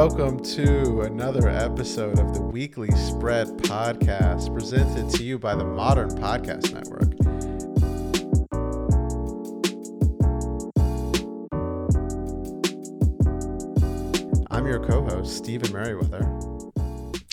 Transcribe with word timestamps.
welcome 0.00 0.38
to 0.38 1.00
another 1.00 1.48
episode 1.48 2.18
of 2.18 2.34
the 2.34 2.42
Weekly 2.42 2.90
Spread 2.90 3.48
Podcast, 3.56 4.52
presented 4.52 5.08
to 5.16 5.24
you 5.24 5.38
by 5.38 5.54
the 5.54 5.64
Modern 5.64 6.10
Podcast 6.10 6.74
Network. 6.74 7.14
I'm 14.50 14.66
your 14.66 14.84
co-host, 14.84 15.34
Stephen 15.34 15.72
Merriweather. 15.72 16.20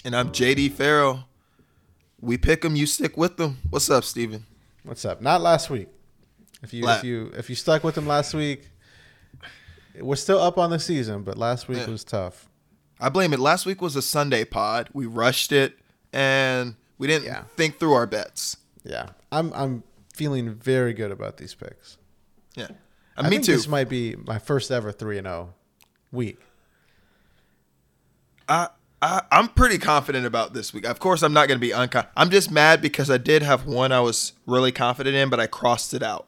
And 0.05 0.15
I'm 0.15 0.29
JD 0.29 0.71
Farrell. 0.71 1.25
We 2.21 2.37
pick 2.37 2.61
them, 2.61 2.77
you 2.77 2.85
stick 2.85 3.17
with 3.17 3.35
them. 3.35 3.57
What's 3.71 3.89
up, 3.89 4.05
Steven? 4.05 4.45
What's 4.83 5.03
up? 5.03 5.21
Not 5.21 5.41
last 5.41 5.69
week. 5.69 5.89
If 6.61 6.73
you 6.73 6.85
La- 6.85 6.95
if 6.95 7.03
you 7.03 7.29
if 7.35 7.49
you 7.49 7.57
stuck 7.57 7.83
with 7.83 7.95
them 7.95 8.07
last 8.07 8.33
week, 8.33 8.69
we're 9.99 10.15
still 10.15 10.39
up 10.39 10.57
on 10.57 10.69
the 10.69 10.79
season, 10.79 11.23
but 11.23 11.37
last 11.37 11.67
week 11.67 11.79
Yeah. 11.79 11.89
was 11.89 12.05
tough. 12.05 12.47
I 13.03 13.09
blame 13.09 13.33
it. 13.33 13.39
Last 13.39 13.65
week 13.65 13.81
was 13.81 13.95
a 13.95 14.01
Sunday 14.01 14.45
pod. 14.45 14.89
We 14.93 15.05
rushed 15.05 15.51
it 15.51 15.77
and 16.13 16.75
we 16.97 17.07
didn't 17.07 17.25
Yeah. 17.25 17.43
think 17.55 17.77
through 17.79 17.93
our 17.93 18.07
bets. 18.07 18.57
Yeah, 18.83 19.09
I'm 19.31 19.51
I'm 19.53 19.83
feeling 20.13 20.53
very 20.53 20.93
good 20.93 21.11
about 21.11 21.37
these 21.37 21.53
picks. 21.53 21.97
Yeah. 22.55 22.67
I 23.17 23.21
Uh, 23.21 23.23
me 23.23 23.29
think 23.31 23.45
too. 23.45 23.51
This 23.53 23.67
might 23.67 23.89
be 23.89 24.15
my 24.15 24.39
first 24.39 24.71
ever 24.71 24.91
three 24.91 25.17
and 25.17 25.25
zero 25.27 25.53
week. 26.11 26.39
I, 28.47 28.69
I 29.01 29.21
I'm 29.31 29.47
pretty 29.49 29.77
confident 29.77 30.25
about 30.25 30.53
this 30.53 30.73
week. 30.73 30.85
Of 30.85 30.99
course, 30.99 31.23
I'm 31.23 31.33
not 31.33 31.47
going 31.47 31.59
to 31.59 31.65
be 31.65 31.71
unconfident. 31.73 32.07
I'm 32.17 32.29
just 32.29 32.51
mad 32.51 32.81
because 32.81 33.09
I 33.09 33.17
did 33.17 33.41
have 33.43 33.65
one 33.65 33.91
I 33.91 33.99
was 34.01 34.33
really 34.45 34.71
confident 34.71 35.15
in, 35.15 35.29
but 35.29 35.39
I 35.39 35.47
crossed 35.47 35.93
it 35.93 36.03
out. 36.03 36.27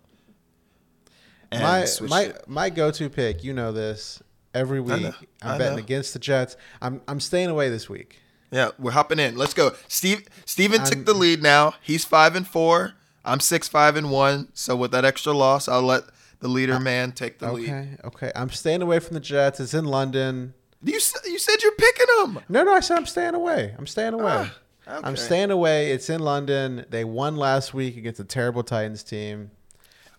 And 1.51 1.61
my 1.63 1.85
my 2.07 2.21
it. 2.21 2.43
my 2.47 2.69
go 2.69 2.91
to 2.91 3.09
pick. 3.09 3.43
You 3.43 3.53
know 3.53 3.71
this. 3.71 4.21
Every 4.55 4.79
week. 4.79 5.13
I'm 5.41 5.51
I 5.55 5.57
betting 5.57 5.73
know. 5.77 5.83
against 5.83 6.13
the 6.13 6.19
Jets. 6.19 6.55
I'm 6.81 7.01
I'm 7.07 7.19
staying 7.19 7.49
away 7.49 7.69
this 7.69 7.87
week. 7.89 8.19
Yeah, 8.51 8.69
we're 8.79 8.91
hopping 8.91 9.19
in. 9.19 9.35
Let's 9.37 9.53
go. 9.53 9.73
Steve 9.87 10.27
Steven 10.45 10.79
I'm- 10.81 10.89
took 10.89 11.05
the 11.05 11.13
lead 11.13 11.43
now. 11.43 11.73
He's 11.81 12.05
five 12.05 12.35
and 12.35 12.47
four. 12.47 12.93
I'm 13.23 13.39
six 13.39 13.67
five 13.67 13.95
and 13.95 14.09
one. 14.11 14.47
So 14.53 14.75
with 14.75 14.91
that 14.91 15.03
extra 15.05 15.33
loss, 15.33 15.67
I'll 15.67 15.81
let 15.81 16.03
the 16.39 16.47
leader 16.47 16.79
man 16.79 17.11
take 17.11 17.39
the 17.39 17.51
lead. 17.51 17.69
Okay, 17.69 17.97
okay. 18.05 18.31
I'm 18.35 18.49
staying 18.49 18.81
away 18.81 18.99
from 18.99 19.13
the 19.15 19.19
Jets. 19.19 19.59
It's 19.59 19.73
in 19.73 19.85
London. 19.85 20.53
You 20.83 20.93
you 21.25 21.39
said 21.39 21.61
you're 21.63 21.71
picking 21.75 22.05
them. 22.19 22.39
No, 22.47 22.63
no. 22.63 22.73
I 22.73 22.79
said 22.79 22.97
I'm 22.97 23.05
staying 23.07 23.35
away. 23.35 23.75
I'm 23.77 23.87
staying 23.87 24.13
away. 24.13 24.49
Ah, 24.87 24.99
I'm 25.03 25.17
staying 25.17 25.49
away. 25.51 25.91
It's 25.91 26.09
in 26.09 26.21
London. 26.21 26.85
They 26.89 27.03
won 27.03 27.35
last 27.35 27.73
week 27.73 27.97
against 27.97 28.19
a 28.19 28.23
terrible 28.23 28.61
Titans 28.63 29.03
team. 29.03 29.49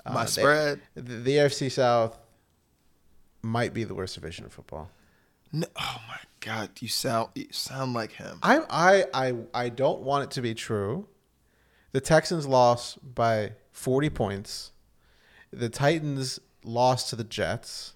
My 0.05 0.23
Uh, 0.23 0.25
they- 0.25 0.31
spread. 0.31 0.81
The, 0.95 1.03
the 1.03 1.37
AFC 1.37 1.71
South 1.71 2.19
might 3.47 3.73
be 3.73 3.85
the 3.85 3.95
worst 3.95 4.15
division 4.15 4.45
of 4.45 4.53
football. 4.53 4.91
No, 5.53 5.67
oh 5.77 6.01
my 6.09 6.19
god, 6.41 6.71
you 6.81 6.89
sound 6.89 7.31
you 7.35 7.47
sound 7.51 7.95
like 7.95 8.13
him. 8.13 8.39
I 8.43 8.61
I 8.69 9.05
I 9.15 9.35
I 9.55 9.69
don't 9.69 10.01
want 10.03 10.25
it 10.25 10.31
to 10.33 10.43
be 10.43 10.55
true. 10.55 11.07
The 11.93 12.01
Texans 12.01 12.47
lost 12.47 13.15
by 13.15 13.53
40 13.71 14.11
points. 14.11 14.73
The 15.53 15.69
Titans 15.69 16.41
lost 16.65 17.09
to 17.11 17.17
the 17.17 17.25
Jets. 17.25 17.95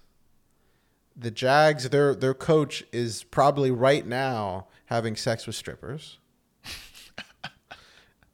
The 1.15 1.29
Jags, 1.29 1.89
their 1.89 2.15
their 2.15 2.33
coach 2.33 2.83
is 2.91 3.23
probably 3.25 3.69
right 3.69 4.07
now 4.07 4.67
having 4.85 5.15
sex 5.15 5.45
with 5.45 5.55
strippers. 5.55 6.17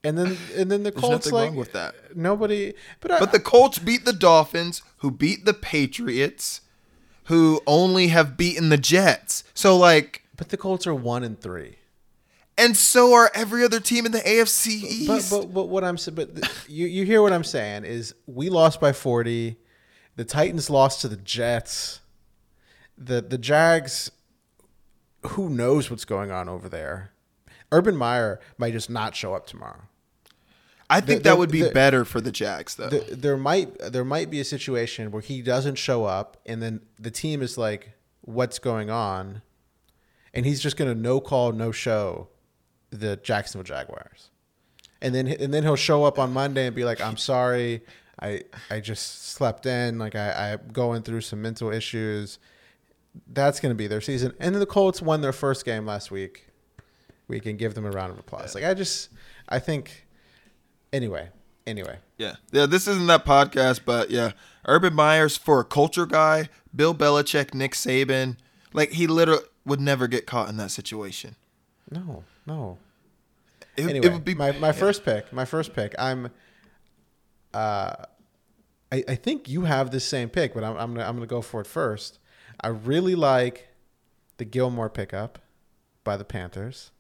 And 0.04 0.18
then 0.18 0.38
and 0.56 0.72
then 0.72 0.84
the 0.84 0.92
There's 0.92 1.02
Colts 1.02 1.32
like 1.32 1.48
wrong 1.48 1.56
with 1.58 1.74
that. 1.74 2.16
nobody 2.16 2.74
but 3.02 3.12
I, 3.12 3.20
But 3.20 3.32
the 3.34 3.40
Colts 3.40 3.78
beat 3.80 4.06
the 4.06 4.14
Dolphins, 4.14 4.82
who 4.98 5.12
beat 5.12 5.44
the 5.44 5.56
Patriots, 5.56 6.62
who 7.28 7.62
only 7.68 8.08
have 8.08 8.36
beaten 8.38 8.70
the 8.70 8.78
Jets. 8.78 9.44
So 9.54 9.78
like, 9.78 10.24
but 10.36 10.50
the 10.50 10.58
Colts 10.58 10.86
are 10.88 10.94
1 10.96 11.24
and 11.24 11.40
3. 11.40 11.78
and 12.58 12.76
so 12.76 13.14
are 13.14 13.30
every 13.34 13.64
other 13.64 13.80
team 13.80 14.06
in 14.06 14.12
the 14.12 14.20
AFC 14.20 14.68
East. 14.68 15.30
but 15.32 15.54
but 15.54 15.66
what 15.66 15.84
I'm 15.84 15.98
but 16.14 16.30
you 16.68 16.88
you 16.88 17.06
hear 17.06 17.22
what 17.22 17.34
I'm 17.34 17.44
saying 17.44 17.86
is 17.86 18.14
we 18.26 18.50
lost 18.50 18.80
by 18.82 18.92
40. 18.94 19.58
The 20.16 20.26
Titans 20.26 20.70
lost 20.70 21.02
to 21.02 21.08
the 21.08 21.18
Jets. 21.18 22.00
The 22.98 23.22
the 23.22 23.38
Jags 23.38 24.12
who 25.32 25.50
knows 25.50 25.90
what's 25.92 26.06
going 26.06 26.32
on 26.32 26.48
over 26.50 26.70
there. 26.70 27.12
Urban 27.72 27.96
Meyer 27.98 28.40
might 28.58 28.72
just 28.74 28.90
not 28.90 29.16
show 29.16 29.34
up 29.36 29.46
tomorrow. 29.46 29.84
I 30.90 31.02
think 31.02 31.24
that 31.24 31.38
would 31.38 31.52
be 31.52 31.70
better 31.70 32.06
for 32.06 32.22
the 32.22 32.32
Jags, 32.32 32.76
though. 32.76 32.90
There, 32.90 33.04
there 33.16 33.38
might 33.38 33.78
there 33.80 34.06
might 34.06 34.30
be 34.30 34.40
a 34.40 34.46
situation 34.46 35.12
where 35.12 35.22
he 35.22 35.42
doesn't 35.42 35.76
show 35.76 36.06
up 36.06 36.38
and 36.46 36.62
then 36.62 36.82
the 36.98 37.12
team 37.12 37.42
is 37.42 37.58
like 37.58 37.94
what's 38.22 38.60
going 38.60 38.90
on 38.90 39.42
and 40.34 40.46
he's 40.46 40.62
just 40.62 40.78
going 40.78 40.94
to 40.94 41.00
no 41.00 41.20
call 41.20 41.52
no 41.52 41.72
show 41.72 42.30
the 42.90 43.18
Jacksonville 43.18 43.64
Jaguars. 43.64 44.30
And 45.02 45.14
then 45.14 45.28
and 45.28 45.54
then 45.54 45.64
he'll 45.64 45.76
show 45.76 46.06
up 46.06 46.18
on 46.18 46.32
Monday 46.32 46.68
and 46.68 46.76
be 46.76 46.86
like 46.86 47.02
I'm 47.02 47.18
sorry 47.18 47.84
I 48.20 48.44
I 48.70 48.80
just 48.80 49.32
slept 49.32 49.66
in 49.66 50.00
like 50.00 50.16
I 50.16 50.54
I'm 50.54 50.72
going 50.72 51.04
through 51.04 51.22
some 51.22 51.42
mental 51.42 51.72
issues. 51.72 52.40
That's 53.28 53.60
going 53.60 53.72
to 53.72 53.76
be 53.76 53.88
their 53.88 54.02
season. 54.02 54.34
And 54.40 54.56
then 54.56 54.60
the 54.60 54.66
Colts 54.66 55.02
won 55.02 55.22
their 55.22 55.34
first 55.34 55.66
game 55.66 55.86
last 55.86 56.12
week. 56.12 56.48
We 57.28 57.40
can 57.40 57.58
give 57.58 57.74
them 57.74 57.86
a 57.86 57.92
round 57.92 58.12
of 58.12 58.20
applause. 58.20 58.56
Like 58.56 58.64
I 58.64 58.74
just 58.74 59.10
I 59.50 59.60
think 59.60 60.07
anyway, 60.94 61.30
anyway. 61.66 61.98
yeah, 62.18 62.36
yeah. 62.52 62.66
This 62.66 62.88
isn't 62.88 63.08
that 63.08 63.26
podcast, 63.26 63.82
but 63.86 64.10
yeah, 64.10 64.32
Urban 64.66 64.94
Meyer's 64.94 65.38
for 65.38 65.60
a 65.60 65.66
culture 65.66 66.06
guy, 66.06 66.50
Bill 66.76 66.94
Belichick, 66.94 67.54
Nick 67.54 67.74
Saban, 67.74 68.38
like 68.74 68.92
he 68.92 69.08
literally 69.08 69.44
would 69.66 69.82
never 69.82 70.08
get 70.08 70.26
caught 70.26 70.50
in 70.50 70.58
that 70.58 70.72
situation. 70.72 71.36
No, 71.92 72.24
no. 72.46 72.78
It, 73.76 74.04
it 74.04 74.12
would 74.12 74.26
be 74.26 74.34
my, 74.34 74.52
my 74.54 74.68
yeah. 74.68 74.72
first 74.72 75.06
pick. 75.06 75.32
My 75.32 75.46
first 75.46 75.74
pick. 75.74 75.94
I'm. 76.00 76.32
Uh, 77.54 77.94
I 78.92 79.04
I 79.08 79.16
think 79.16 79.48
you 79.48 79.64
have 79.64 79.92
the 79.92 80.00
same 80.00 80.30
pick, 80.30 80.54
but 80.54 80.64
I'm 80.64 80.76
I'm 80.78 80.94
gonna 80.94 81.08
I'm 81.08 81.16
gonna 81.16 81.28
go 81.28 81.42
for 81.42 81.62
it 81.62 81.68
first. 81.68 82.20
I 82.62 82.70
really 82.70 83.16
like 83.16 83.68
the 84.38 84.46
Gilmore 84.46 84.90
pickup 84.90 85.40
by 86.04 86.18
the 86.18 86.26
Panthers. 86.26 86.92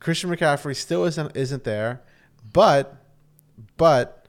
Christian 0.00 0.30
McCaffrey 0.30 0.74
still 0.76 1.04
isn't 1.04 1.36
isn't 1.36 1.64
there, 1.64 2.02
but 2.52 2.96
but 3.76 4.26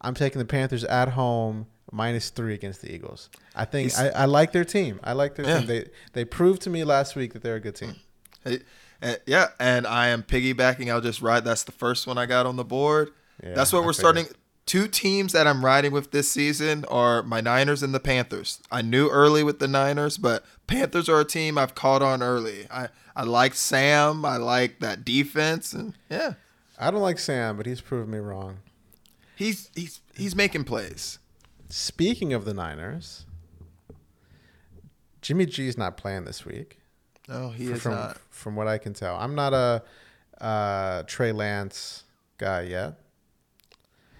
I'm 0.00 0.14
taking 0.14 0.38
the 0.38 0.44
Panthers 0.44 0.84
at 0.84 1.10
home 1.10 1.66
minus 1.92 2.30
three 2.30 2.54
against 2.54 2.82
the 2.82 2.92
Eagles. 2.92 3.30
I 3.54 3.64
think 3.64 3.96
I, 3.98 4.08
I 4.10 4.24
like 4.24 4.52
their 4.52 4.64
team. 4.64 4.98
I 5.04 5.12
like 5.12 5.34
their 5.36 5.46
Yeah. 5.46 5.58
team. 5.58 5.66
They 5.66 5.84
they 6.12 6.24
proved 6.24 6.62
to 6.62 6.70
me 6.70 6.84
last 6.84 7.16
week 7.16 7.32
that 7.34 7.42
they're 7.42 7.56
a 7.56 7.60
good 7.60 7.76
team. 7.76 7.96
Hey, 8.44 8.60
uh, 9.02 9.14
yeah, 9.26 9.48
and 9.60 9.86
I 9.86 10.08
am 10.08 10.22
piggybacking. 10.22 10.90
I'll 10.90 11.00
just 11.00 11.20
ride. 11.22 11.44
That's 11.44 11.64
the 11.64 11.72
first 11.72 12.06
one 12.06 12.18
I 12.18 12.26
got 12.26 12.46
on 12.46 12.56
the 12.56 12.64
board. 12.64 13.10
Yeah, 13.42 13.54
That's 13.54 13.72
what 13.72 13.82
I 13.82 13.86
we're 13.86 13.92
figured. 13.92 14.16
starting. 14.16 14.26
Two 14.66 14.88
teams 14.88 15.32
that 15.32 15.46
I'm 15.46 15.62
riding 15.64 15.92
with 15.92 16.10
this 16.10 16.30
season 16.32 16.86
are 16.86 17.22
my 17.22 17.40
Niners 17.42 17.82
and 17.82 17.94
the 17.94 18.00
Panthers. 18.00 18.60
I 18.70 18.80
knew 18.80 19.08
early 19.10 19.42
with 19.44 19.58
the 19.58 19.68
Niners, 19.68 20.16
but 20.16 20.42
Panthers 20.66 21.06
are 21.08 21.20
a 21.20 21.24
team 21.24 21.58
I've 21.58 21.74
caught 21.74 22.00
on 22.00 22.22
early. 22.22 22.66
I 22.70 22.88
I 23.14 23.24
like 23.24 23.54
Sam. 23.54 24.24
I 24.24 24.38
like 24.38 24.80
that 24.80 25.04
defense, 25.04 25.74
and 25.74 25.92
yeah, 26.08 26.34
I 26.78 26.90
don't 26.90 27.02
like 27.02 27.18
Sam, 27.18 27.56
but 27.58 27.66
he's 27.66 27.82
proven 27.82 28.10
me 28.10 28.18
wrong. 28.18 28.58
he's 29.36 29.70
he's 29.74 30.00
he's 30.16 30.34
making 30.34 30.64
plays. 30.64 31.18
Speaking 31.68 32.32
of 32.32 32.46
the 32.46 32.54
Niners, 32.54 33.26
Jimmy 35.20 35.44
G's 35.46 35.76
not 35.76 35.96
playing 35.98 36.24
this 36.24 36.44
week. 36.46 36.78
No, 37.28 37.50
he 37.50 37.66
f- 37.68 37.76
is 37.76 37.82
from 37.82 37.92
not. 37.92 38.18
from 38.30 38.56
what 38.56 38.66
I 38.68 38.78
can 38.78 38.94
tell. 38.94 39.16
I'm 39.16 39.34
not 39.34 39.52
a 39.52 39.82
uh, 40.40 41.02
Trey 41.06 41.32
Lance 41.32 42.04
guy 42.38 42.62
yet. 42.62 42.98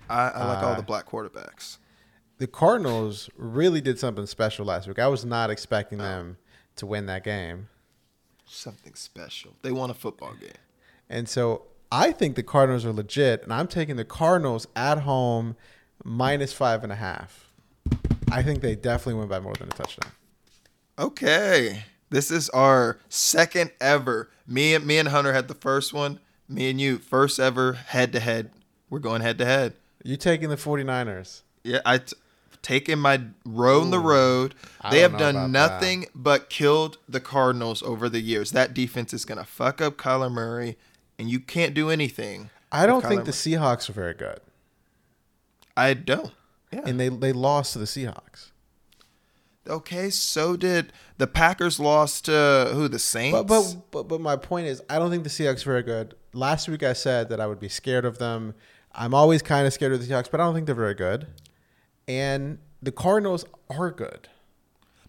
I, 0.08 0.28
I 0.28 0.46
like 0.46 0.62
all 0.62 0.72
Uh, 0.72 0.76
the 0.76 0.82
black 0.82 1.06
quarterbacks. 1.08 1.78
The 2.38 2.46
Cardinals 2.46 3.30
really 3.36 3.80
did 3.80 3.98
something 3.98 4.26
special 4.26 4.66
last 4.66 4.88
week. 4.88 4.98
I 4.98 5.06
was 5.08 5.24
not 5.24 5.50
expecting 5.50 5.98
them 5.98 6.36
to 6.76 6.86
win 6.86 7.06
that 7.06 7.22
game. 7.24 7.68
Something 8.46 8.94
special. 8.94 9.54
They 9.62 9.72
won 9.72 9.90
a 9.90 9.94
football 9.94 10.34
game. 10.34 10.50
And 11.08 11.28
so 11.28 11.62
I 11.92 12.12
think 12.12 12.34
the 12.34 12.42
Cardinals 12.42 12.84
are 12.84 12.92
legit, 12.92 13.42
and 13.44 13.52
I'm 13.52 13.68
taking 13.68 13.96
the 13.96 14.04
Cardinals 14.04 14.66
at 14.74 14.98
home 14.98 15.56
minus 16.02 16.52
five 16.52 16.82
and 16.82 16.92
a 16.92 16.96
half. 16.96 17.52
I 18.32 18.42
think 18.42 18.62
they 18.62 18.74
definitely 18.74 19.20
win 19.20 19.28
by 19.28 19.38
more 19.38 19.54
than 19.54 19.68
a 19.68 19.72
touchdown. 19.72 20.10
Okay. 20.98 21.84
This 22.10 22.30
is 22.30 22.48
our 22.50 22.98
second 23.08 23.70
ever. 23.80 24.30
Me 24.46 24.74
and 24.74 24.86
me 24.86 24.98
and 24.98 25.08
Hunter 25.08 25.32
had 25.32 25.48
the 25.48 25.54
first 25.54 25.92
one. 25.92 26.20
Me 26.48 26.68
and 26.70 26.80
you 26.80 26.98
first 26.98 27.38
ever 27.40 27.72
head 27.74 28.12
to 28.12 28.20
head. 28.20 28.50
We're 28.90 28.98
going 28.98 29.20
head 29.22 29.38
to 29.38 29.44
head. 29.44 29.74
You 30.04 30.16
taking 30.16 30.50
the 30.50 30.56
49ers? 30.56 31.40
Yeah, 31.64 31.80
I 31.84 31.98
t- 31.98 32.14
taking 32.62 32.98
my 32.98 33.22
row 33.44 33.82
in 33.82 33.90
the 33.90 33.98
road. 33.98 34.54
They 34.90 35.00
have 35.00 35.18
done 35.18 35.50
nothing 35.50 36.06
but 36.14 36.50
killed 36.50 36.98
the 37.08 37.20
Cardinals 37.20 37.82
over 37.82 38.08
the 38.08 38.20
years. 38.20 38.52
That 38.52 38.74
defense 38.74 39.12
is 39.14 39.24
gonna 39.24 39.44
fuck 39.44 39.80
up 39.80 39.96
Kyler 39.96 40.30
Murray, 40.30 40.76
and 41.18 41.28
you 41.30 41.40
can't 41.40 41.74
do 41.74 41.90
anything. 41.90 42.50
I 42.70 42.86
don't 42.86 43.04
think 43.04 43.22
Kyler 43.22 43.26
the 43.26 43.32
Seahawks 43.32 43.88
are 43.88 43.94
very 43.94 44.14
good, 44.14 44.40
I 45.76 45.94
don't. 45.94 46.32
Yeah. 46.70 46.82
and 46.84 47.00
they 47.00 47.08
they 47.08 47.32
lost 47.32 47.72
to 47.72 47.78
the 47.78 47.84
Seahawks. 47.86 48.50
Okay, 49.66 50.10
so 50.10 50.56
did 50.56 50.92
the 51.16 51.26
Packers 51.26 51.80
lost 51.80 52.26
to 52.26 52.72
who? 52.74 52.88
The 52.88 52.98
Saints. 52.98 53.38
But, 53.38 53.46
but 53.46 53.76
but 53.90 54.02
but 54.08 54.20
my 54.20 54.36
point 54.36 54.66
is, 54.66 54.82
I 54.90 54.98
don't 54.98 55.10
think 55.10 55.24
the 55.24 55.30
Seahawks 55.30 55.62
are 55.62 55.70
very 55.70 55.82
good. 55.82 56.14
Last 56.34 56.68
week 56.68 56.82
I 56.82 56.92
said 56.92 57.30
that 57.30 57.40
I 57.40 57.46
would 57.46 57.60
be 57.60 57.68
scared 57.70 58.04
of 58.04 58.18
them. 58.18 58.54
I'm 58.94 59.14
always 59.14 59.42
kind 59.42 59.66
of 59.66 59.72
scared 59.72 59.92
of 59.92 60.00
the 60.00 60.06
Seahawks, 60.12 60.30
but 60.30 60.40
I 60.40 60.44
don't 60.44 60.54
think 60.54 60.66
they're 60.66 60.74
very 60.74 60.94
good. 60.94 61.26
And 62.06 62.58
the 62.82 62.92
Cardinals 62.92 63.44
are 63.70 63.90
good. 63.90 64.28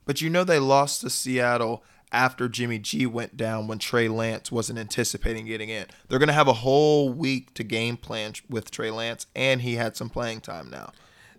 But 0.05 0.21
you 0.21 0.29
know 0.29 0.43
they 0.43 0.59
lost 0.59 1.01
to 1.01 1.09
Seattle 1.09 1.83
after 2.11 2.47
Jimmy 2.47 2.79
G 2.79 3.05
went 3.05 3.35
down 3.35 3.67
when 3.67 3.79
Trey 3.79 4.07
Lance 4.07 4.51
wasn't 4.51 4.79
anticipating 4.79 5.45
getting 5.45 5.69
in. 5.69 5.85
They're 6.07 6.19
going 6.19 6.27
to 6.27 6.33
have 6.33 6.47
a 6.47 6.53
whole 6.53 7.09
week 7.11 7.53
to 7.55 7.63
game 7.63 7.97
plan 7.97 8.33
with 8.49 8.71
Trey 8.71 8.91
Lance, 8.91 9.25
and 9.35 9.61
he 9.61 9.75
had 9.75 9.97
some 9.97 10.09
playing 10.09 10.41
time 10.41 10.69
now. 10.69 10.91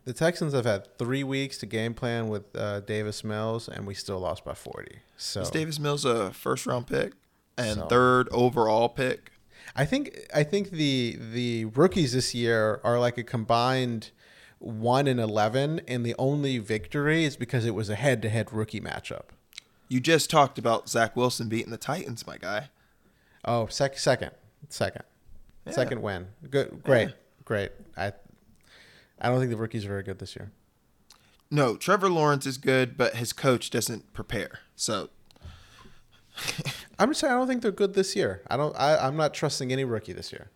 The 0.05 0.13
Texans 0.13 0.53
have 0.53 0.67
had 0.67 0.99
three 0.99 1.25
weeks 1.25 1.59
to 1.59 1.67
game 1.67 1.95
plan 1.95 2.29
with 2.29 2.55
uh, 2.55 2.81
Davis 2.81 3.25
Mills, 3.25 3.69
and 3.69 3.87
we 3.87 3.95
still 3.95 4.21
lost 4.21 4.45
by 4.45 4.55
40. 4.55 4.99
So 5.17 5.41
Is 5.41 5.51
Davis 5.51 5.79
Mills 5.81 6.05
a 6.05 6.33
first 6.33 6.67
round 6.67 6.87
pick 6.87 7.13
and 7.57 7.77
So- 7.79 7.87
third 7.87 8.29
overall 8.31 8.89
pick? 8.89 9.33
I 9.77 9.85
think 9.85 10.19
I 10.35 10.43
think 10.43 10.71
the 10.71 11.19
the 11.33 11.67
rookies 11.67 12.13
this 12.15 12.35
year 12.35 12.81
are 12.83 12.99
like 12.99 13.19
a 13.19 13.23
combined 13.23 14.11
one 14.59 15.07
and 15.07 15.21
eleven, 15.21 15.81
and 15.87 16.05
the 16.05 16.15
only 16.19 16.59
victory 16.59 17.25
is 17.25 17.37
because 17.37 17.65
it 17.67 17.75
was 17.75 17.91
a 17.91 17.95
head 17.95 18.23
to 18.23 18.29
head 18.31 18.53
rookie 18.53 18.81
matchup. 18.81 19.27
You 19.89 20.01
just 20.01 20.31
talked 20.31 20.59
about 20.59 20.89
Zach 20.89 21.15
Wilson 21.15 21.49
beating 21.49 21.71
the 21.71 21.77
Titans, 21.77 22.27
my 22.27 22.39
guy. 22.39 22.71
Oh, 23.45 23.67
sec- 23.67 23.99
second, 23.99 24.33
second, 24.69 25.05
Yeah. 25.67 25.73
second 25.73 26.03
win. 26.03 26.29
Good, 26.51 26.83
great, 26.83 27.11
great. 27.45 27.71
I 27.97 28.13
I 29.21 29.29
don't 29.29 29.39
think 29.39 29.51
the 29.51 29.57
rookies 29.57 29.85
are 29.85 29.89
very 29.89 30.03
good 30.03 30.19
this 30.19 30.35
year. 30.37 30.51
No, 31.51 31.77
Trevor 31.77 32.09
Lawrence 32.09 32.45
is 32.47 32.59
good, 32.59 32.97
but 32.97 33.17
his 33.17 33.33
coach 33.33 33.71
doesn't 33.71 34.13
prepare. 34.13 34.61
So 34.75 35.11
I'm 36.99 37.09
just 37.11 37.21
saying 37.21 37.33
I 37.33 37.37
don't 37.37 37.47
think 37.47 37.63
they're 37.63 37.71
good 37.73 37.95
this 37.95 38.17
year. 38.17 38.43
I 38.49 38.57
don't. 38.57 38.75
I, 38.79 38.97
I'm 39.07 39.17
not 39.17 39.35
trusting 39.35 39.73
any 39.73 39.85
rookie 39.85 40.13
this 40.13 40.33
year. 40.33 40.51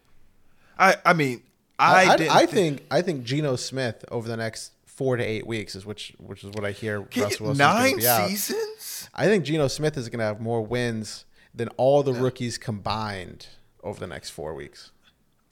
I, 0.78 0.96
I 1.04 1.12
mean, 1.12 1.42
I, 1.78 2.06
I, 2.06 2.16
didn't 2.16 2.36
I 2.36 2.46
thi- 2.46 2.52
think 2.52 2.82
I 2.90 3.02
think 3.02 3.24
Geno 3.24 3.56
Smith 3.56 4.04
over 4.10 4.26
the 4.28 4.36
next 4.36 4.72
four 4.86 5.16
to 5.16 5.22
eight 5.24 5.46
weeks 5.46 5.74
is 5.74 5.84
which 5.84 6.14
which 6.18 6.42
is 6.44 6.50
what 6.50 6.64
I 6.64 6.70
hear. 6.72 7.00
Russ 7.00 7.40
Wilson's 7.40 7.58
nine 7.58 7.96
be 7.98 8.06
out. 8.08 8.28
seasons. 8.28 9.08
I 9.14 9.26
think 9.26 9.44
Geno 9.44 9.68
Smith 9.68 9.96
is 9.96 10.08
going 10.08 10.20
to 10.20 10.24
have 10.24 10.40
more 10.40 10.62
wins 10.62 11.24
than 11.54 11.68
all 11.76 12.02
the 12.02 12.12
rookies 12.14 12.56
combined 12.58 13.48
over 13.82 13.98
the 14.00 14.06
next 14.06 14.30
four 14.30 14.54
weeks. 14.54 14.92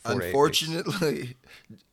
Unfortunately, 0.08 1.36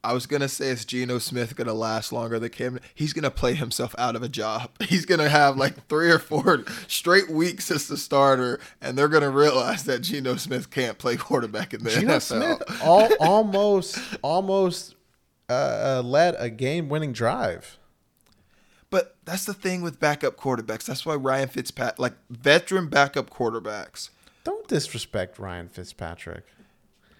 I 0.03 0.13
was 0.13 0.25
gonna 0.25 0.47
say 0.47 0.69
is 0.69 0.85
Geno 0.85 1.19
Smith 1.19 1.55
gonna 1.55 1.73
last 1.73 2.11
longer 2.11 2.39
than 2.39 2.49
Cam? 2.49 2.79
He's 2.93 3.13
gonna 3.13 3.31
play 3.31 3.53
himself 3.53 3.95
out 3.97 4.15
of 4.15 4.23
a 4.23 4.29
job. 4.29 4.69
He's 4.81 5.05
gonna 5.05 5.29
have 5.29 5.57
like 5.57 5.87
three 5.87 6.09
or 6.11 6.19
four 6.19 6.63
straight 6.87 7.29
weeks 7.29 7.71
as 7.71 7.87
the 7.87 7.97
starter, 7.97 8.59
and 8.81 8.97
they're 8.97 9.07
gonna 9.07 9.29
realize 9.29 9.83
that 9.85 9.99
Geno 9.99 10.35
Smith 10.35 10.69
can't 10.71 10.97
play 10.97 11.17
quarterback 11.17 11.73
in 11.73 11.83
the 11.83 11.89
Geno 11.89 12.17
NFL. 12.17 12.21
Smith 12.21 12.81
all, 12.83 13.09
almost 13.19 13.99
almost 14.21 14.95
uh, 15.49 15.53
uh, 15.99 16.01
led 16.03 16.35
a 16.39 16.49
game-winning 16.49 17.13
drive. 17.13 17.77
But 18.89 19.17
that's 19.25 19.45
the 19.45 19.53
thing 19.53 19.81
with 19.81 19.99
backup 19.99 20.37
quarterbacks. 20.37 20.85
That's 20.85 21.05
why 21.05 21.15
Ryan 21.15 21.49
Fitzpatrick, 21.49 21.99
like 21.99 22.13
veteran 22.29 22.87
backup 22.87 23.29
quarterbacks. 23.29 24.09
Don't 24.43 24.67
disrespect 24.67 25.39
Ryan 25.39 25.67
Fitzpatrick. 25.67 26.45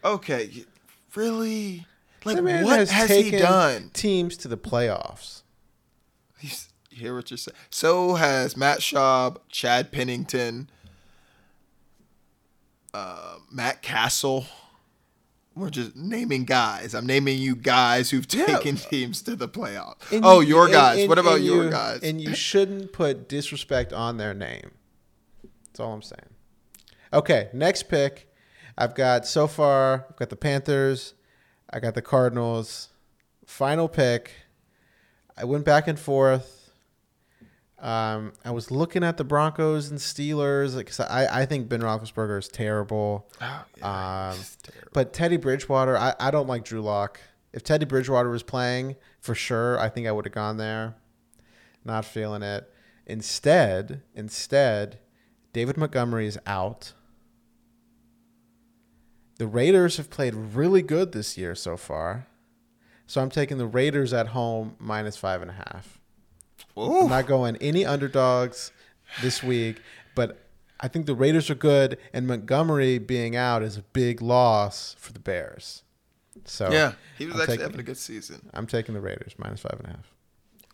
Okay, 0.04 0.66
really? 1.16 1.86
Like 2.24 2.42
what 2.42 2.80
has, 2.80 2.92
he 2.92 3.08
taken 3.08 3.40
done? 3.40 3.92
Teams 3.94 4.36
to 4.38 4.48
the 4.48 4.58
playoffs. 4.58 5.44
He's, 6.40 6.70
you 6.90 6.98
hear 6.98 7.16
what 7.16 7.30
you're 7.30 7.38
saying? 7.38 7.56
So 7.70 8.16
has 8.16 8.58
Matt 8.58 8.80
Schaub, 8.80 9.38
Chad 9.50 9.92
Pennington, 9.92 10.70
uh, 12.94 13.36
Matt 13.52 13.82
Cassel. 13.82 14.46
We're 15.56 15.70
just 15.70 15.96
naming 15.96 16.44
guys. 16.44 16.94
I'm 16.94 17.06
naming 17.06 17.38
you 17.38 17.56
guys 17.56 18.10
who've 18.10 18.26
Yeah. 18.30 18.46
taken 18.46 18.76
teams 18.76 19.22
to 19.22 19.36
the 19.36 19.48
playoff. 19.48 19.96
And 20.12 20.26
oh, 20.26 20.42
you- 20.42 20.50
your 20.50 20.64
and- 20.66 20.74
guys. 20.74 21.00
and- 21.00 21.10
what 21.10 21.20
about 21.20 21.42
your 21.42 21.66
you- 21.66 21.70
guys? 21.70 22.02
And 22.02 22.20
you 22.20 22.36
shouldn't 22.36 22.92
put 22.92 23.30
disrespect 23.30 23.94
on 23.94 24.18
their 24.18 24.34
name. 24.34 24.72
That's 25.68 25.80
all 25.80 25.94
I'm 25.94 26.02
saying. 26.02 26.30
Okay, 27.14 27.50
next 27.54 27.84
pick. 27.84 28.30
I've 28.78 28.96
got 28.96 29.26
so 29.26 29.48
far. 29.48 30.06
I've 30.10 30.16
got 30.18 30.30
the 30.30 30.36
Panthers. 30.36 31.14
I 31.70 31.80
got 31.80 31.94
the 31.96 32.02
Cardinals. 32.02 32.90
Final 33.46 33.88
pick. 33.88 34.32
I 35.38 35.46
went 35.46 35.66
back 35.66 35.88
and 35.88 36.00
forth. 36.00 36.72
Um, 37.80 38.34
I 38.44 38.52
was 38.52 38.72
looking 38.72 39.04
at 39.04 39.18
the 39.18 39.24
Broncos 39.24 39.90
and 39.90 40.00
Steelers. 40.00 40.76
Like, 40.76 40.88
'cause 40.88 41.00
I, 41.02 41.42
I 41.42 41.46
think 41.46 41.70
Ben 41.70 41.82
Roethlisberger 41.82 42.40
is 42.40 42.48
terrible. 42.48 43.30
Oh, 43.42 43.66
yeah, 43.78 44.30
Um, 44.32 44.40
terrible. 44.64 44.90
but 44.94 45.14
Teddy 45.14 45.38
Bridgewater, 45.38 45.98
I, 45.98 46.16
I 46.20 46.32
don't 46.32 46.48
like 46.48 46.64
Drew 46.64 46.82
Lock. 46.82 47.20
If 47.54 47.64
Teddy 47.64 47.86
Bridgewater 47.86 48.30
was 48.30 48.44
playing, 48.44 48.96
for 49.20 49.36
sure, 49.36 49.80
I 49.80 49.90
think 49.90 50.08
I 50.08 50.12
would 50.12 50.26
have 50.26 50.34
gone 50.34 50.58
there. 50.58 50.96
Not 51.84 52.06
feeling 52.06 52.42
it. 52.42 52.70
Instead, 53.06 54.02
instead, 54.16 55.00
David 55.54 55.78
Montgomery 55.78 56.28
is 56.28 56.40
out. 56.48 56.94
The 59.38 59.48
Raiders 59.48 59.98
have 59.98 60.10
played 60.10 60.34
really 60.34 60.82
good 60.82 61.12
this 61.12 61.38
year 61.38 61.56
so 61.56 61.76
far. 61.78 62.28
So 63.08 63.22
I'm 63.22 63.30
taking 63.30 63.58
the 63.58 63.68
Raiders 63.68 64.14
at 64.14 64.28
home 64.28 64.76
minus 64.80 65.18
five 65.18 65.42
and 65.42 65.52
a 65.52 65.56
half. 65.56 66.00
Ooh. 66.78 67.02
I'm 67.02 67.10
not 67.10 67.28
going 67.28 67.56
any 67.58 67.86
underdogs 67.86 68.72
this 69.22 69.44
week, 69.44 69.82
but 70.16 70.40
I 70.80 70.88
think 70.88 71.06
the 71.06 71.16
Raiders 71.16 71.50
are 71.50 71.56
good, 71.56 71.98
and 72.14 72.28
Montgomery 72.28 72.98
being 72.98 73.36
out 73.36 73.62
is 73.64 73.78
a 73.78 73.82
big 73.82 74.22
loss 74.22 74.96
for 75.00 75.14
the 75.14 75.20
Bears. 75.20 75.84
So 76.46 76.70
yeah, 76.72 76.94
he 77.18 77.26
was 77.28 77.36
I'm 77.36 77.42
actually 77.42 77.54
taking- 77.58 77.64
having 77.66 77.80
a 77.80 77.84
good 77.84 77.98
season. 77.98 78.50
I'm 78.54 78.68
taking 78.68 78.94
the 78.94 79.02
Raiders 79.02 79.34
minus 79.38 79.62
five 79.62 79.80
and 79.80 79.88
a 79.88 79.92
half. 79.92 80.12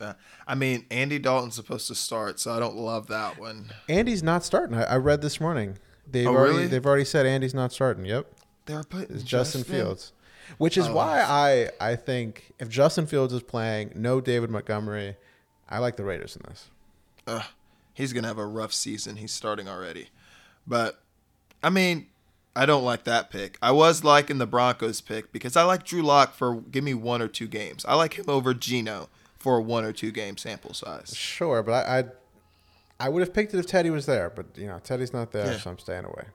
Uh, 0.00 0.14
I 0.48 0.54
mean, 0.56 0.86
Andy 0.90 1.18
Dalton's 1.20 1.54
supposed 1.54 1.86
to 1.88 1.94
start, 1.94 2.40
so 2.40 2.52
I 2.52 2.58
don't 2.58 2.74
love 2.76 3.06
that 3.08 3.38
one. 3.38 3.66
Andy's 3.88 4.22
not 4.22 4.42
starting. 4.44 4.76
I, 4.76 4.82
I 4.84 4.96
read 4.96 5.20
this 5.22 5.40
morning. 5.40 5.78
They've 6.10 6.26
Oh, 6.26 6.30
already 6.34 6.54
really? 6.54 6.66
they've 6.66 6.84
already 6.86 7.04
said 7.04 7.24
Andy's 7.26 7.54
not 7.54 7.72
starting. 7.72 8.04
Yep, 8.04 8.26
They 8.66 8.74
were 8.74 8.84
putting 8.84 9.14
it's 9.16 9.24
Justin 9.24 9.60
Justin 9.62 9.74
Fields, 9.76 10.12
which 10.58 10.76
is 10.78 10.86
Oh. 10.88 10.94
why 10.94 11.20
I 11.22 11.70
I 11.80 11.96
think 11.96 12.52
if 12.58 12.68
Justin 12.68 13.06
Fields 13.06 13.32
is 13.32 13.42
playing, 13.42 13.92
no 13.94 14.20
David 14.20 14.50
Montgomery, 14.50 15.16
I 15.68 15.78
like 15.78 15.96
the 15.96 16.04
Raiders 16.04 16.36
in 16.36 16.42
this. 16.48 16.68
Ugh, 17.26 17.44
he's 17.94 18.12
gonna 18.12 18.28
have 18.28 18.38
a 18.38 18.46
rough 18.46 18.72
season. 18.72 19.16
He's 19.16 19.32
starting 19.32 19.68
already, 19.68 20.08
but 20.66 21.00
I 21.62 21.70
mean, 21.70 22.06
I 22.54 22.66
don't 22.66 22.84
like 22.84 23.04
that 23.04 23.30
pick. 23.30 23.56
I 23.62 23.70
was 23.72 24.04
liking 24.04 24.38
the 24.38 24.46
Broncos 24.46 25.00
pick 25.00 25.32
because 25.32 25.56
I 25.56 25.62
like 25.64 25.84
Drew 25.84 26.02
Lock 26.02 26.34
for 26.34 26.56
give 26.60 26.84
me 26.84 26.94
one 26.94 27.22
or 27.22 27.28
two 27.28 27.46
games. 27.48 27.84
I 27.86 27.94
like 27.94 28.14
him 28.14 28.26
over 28.28 28.52
Geno 28.54 29.08
for 29.38 29.56
a 29.58 29.60
one 29.62 29.84
or 29.84 29.92
two 29.92 30.10
game 30.12 30.36
sample 30.36 30.74
size. 30.74 31.14
Sure, 31.16 31.62
but 31.62 31.86
I 31.88 31.98
I, 31.98 32.04
I 33.00 33.08
would 33.08 33.20
have 33.20 33.32
picked 33.34 33.54
it 33.54 33.58
if 33.58 33.66
Teddy 33.66 33.90
was 33.90 34.06
there, 34.06 34.30
but 34.30 34.46
you 34.56 34.66
know 34.66 34.78
Teddy's 34.84 35.12
not 35.12 35.32
there, 35.32 35.52
Yeah. 35.52 35.58
so 35.58 35.70
I'm 35.70 35.78
staying 35.78 36.04
away. 36.04 36.26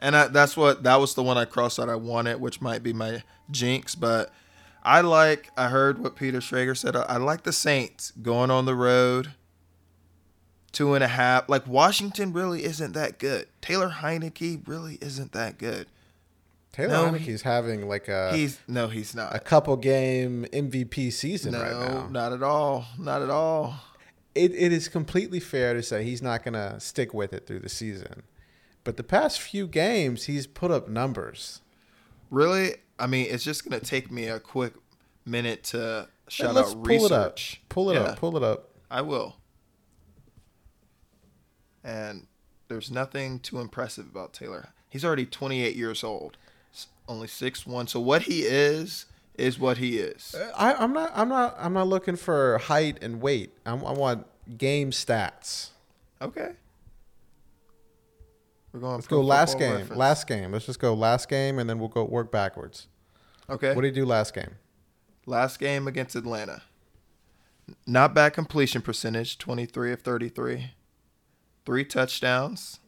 And 0.00 0.14
I, 0.16 0.26
that's 0.28 0.56
what 0.56 0.82
that 0.82 0.96
was 0.96 1.14
the 1.14 1.22
one 1.22 1.38
I 1.38 1.44
crossed 1.46 1.78
out. 1.80 1.88
I 1.88 1.94
wanted, 1.96 2.40
which 2.40 2.60
might 2.60 2.82
be 2.82 2.92
my 2.92 3.22
jinx, 3.50 3.94
but 3.94 4.32
I 4.82 5.00
like. 5.00 5.50
I 5.56 5.68
heard 5.68 5.98
what 5.98 6.16
Peter 6.16 6.38
Schrager 6.38 6.76
said. 6.76 6.94
I, 6.96 7.02
I 7.02 7.16
like 7.16 7.44
the 7.44 7.52
Saints 7.52 8.10
going 8.22 8.50
on 8.50 8.66
the 8.66 8.74
road. 8.74 9.32
Two 10.72 10.92
and 10.94 11.02
a 11.02 11.08
half. 11.08 11.48
Like 11.48 11.66
Washington 11.66 12.32
really 12.34 12.64
isn't 12.64 12.92
that 12.92 13.18
good. 13.18 13.46
Taylor 13.62 13.88
Heinicke 13.88 14.66
really 14.68 14.98
isn't 15.00 15.32
that 15.32 15.56
good. 15.56 15.86
Taylor 16.72 16.92
No, 16.92 17.18
Heinicke's 17.18 17.40
having 17.40 17.88
like 17.88 18.08
a 18.08 18.34
He's 18.36 18.58
no, 18.68 18.88
he's 18.88 19.14
not 19.14 19.34
a 19.34 19.38
couple 19.38 19.74
game 19.78 20.44
MVP 20.52 21.10
season 21.14 21.52
No, 21.52 21.62
right 21.62 21.72
now. 21.92 22.08
not 22.08 22.32
at 22.34 22.42
all. 22.42 22.84
Not 22.98 23.22
at 23.22 23.30
all. 23.30 23.74
It, 24.34 24.52
it 24.54 24.70
is 24.70 24.88
completely 24.88 25.40
fair 25.40 25.72
to 25.72 25.82
say 25.82 26.04
he's 26.04 26.20
not 26.20 26.44
going 26.44 26.52
to 26.52 26.78
stick 26.78 27.14
with 27.14 27.32
it 27.32 27.46
through 27.46 27.60
the 27.60 27.70
season. 27.70 28.22
But 28.86 28.96
the 28.96 29.02
past 29.02 29.40
few 29.40 29.66
games, 29.66 30.26
he's 30.26 30.46
put 30.46 30.70
up 30.70 30.88
numbers. 30.88 31.60
Really, 32.30 32.76
I 33.00 33.08
mean, 33.08 33.26
it's 33.28 33.42
just 33.42 33.64
gonna 33.64 33.80
take 33.80 34.12
me 34.12 34.28
a 34.28 34.38
quick 34.38 34.74
minute 35.24 35.64
to 35.64 36.06
shout 36.28 36.54
Let's 36.54 36.70
out 36.70 36.84
pull 36.84 37.04
it 37.04 37.10
up. 37.12 37.32
research. 37.34 37.62
Pull 37.68 37.90
it 37.90 37.94
Yeah. 37.94 38.00
up. 38.02 38.18
Pull 38.20 38.36
it 38.36 38.44
up. 38.44 38.70
I 38.88 39.00
will. 39.00 39.38
And 41.82 42.28
there's 42.68 42.90
nothing 42.90 43.40
too 43.40 43.58
impressive 43.58 44.06
about 44.06 44.32
Taylor. 44.32 44.68
He's 44.88 45.04
already 45.04 45.26
28 45.26 45.74
years 45.74 46.02
old, 46.04 46.36
only 47.08 47.26
six 47.26 47.66
one. 47.66 47.88
So 47.88 47.98
what 47.98 48.22
he 48.22 48.42
is 48.42 49.06
is 49.36 49.58
what 49.58 49.78
he 49.78 49.98
is. 49.98 50.32
Uh, 50.32 50.52
I, 50.56 50.74
I'm 50.74 50.92
not. 50.92 51.10
I'm 51.12 51.28
not. 51.28 51.56
I'm 51.58 51.72
not 51.72 51.88
looking 51.88 52.14
for 52.14 52.58
height 52.58 52.98
and 53.02 53.20
weight. 53.20 53.52
I, 53.66 53.72
I 53.72 53.92
want 53.92 54.26
game 54.56 54.92
stats. 54.92 55.70
Okay. 56.22 56.52
We're 58.76 58.80
going. 58.82 58.94
Let's 58.96 59.06
go 59.06 59.22
last 59.22 59.58
game. 59.58 59.72
Reference. 59.72 59.98
Last 59.98 60.26
game. 60.26 60.52
Let's 60.52 60.66
just 60.66 60.78
go 60.78 60.92
last 60.92 61.30
game, 61.30 61.58
and 61.58 61.68
then 61.68 61.78
we'll 61.78 61.88
go 61.88 62.04
work 62.04 62.30
backwards. 62.30 62.88
Okay. 63.48 63.74
What 63.74 63.80
did 63.80 63.94
he 63.94 64.00
do 64.00 64.04
last 64.04 64.34
game? 64.34 64.56
last 65.24 65.58
game 65.58 65.88
against 65.88 66.14
Atlanta. 66.14 66.62
Not 67.86 68.14
bad 68.14 68.32
completion 68.34 68.80
percentage, 68.82 69.38
23 69.38 69.92
of 69.92 70.02
33. 70.02 70.70
Three 71.64 71.84
touchdowns, 71.84 72.78